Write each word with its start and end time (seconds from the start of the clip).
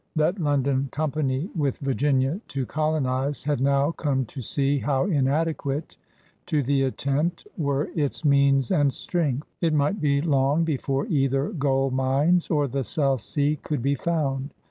That 0.15 0.39
London 0.39 0.89
Company 0.91 1.51
with 1.55 1.77
Virginia 1.77 2.41
to 2.47 2.65
colonize 2.65 3.43
had 3.43 3.61
now 3.61 3.91
come 3.91 4.25
to 4.25 4.41
see 4.41 4.79
how 4.79 5.05
inadequate 5.05 5.95
to 6.47 6.63
the 6.63 6.81
attempt 6.81 7.47
were 7.55 7.89
its 7.93 8.25
means 8.25 8.71
and 8.71 8.91
strength. 8.91 9.47
Evidently 9.61 9.67
it 9.67 9.73
might 9.77 10.01
be 10.01 10.19
long 10.19 10.63
before 10.63 11.05
either 11.05 11.49
gold 11.49 11.93
mines 11.93 12.49
or 12.49 12.67
the 12.67 12.83
South 12.83 13.21
Sea 13.21 13.59
could 13.61 13.83
be 13.83 13.93
found. 13.93 14.55